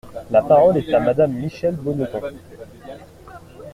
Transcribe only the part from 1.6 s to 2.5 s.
Bonneton.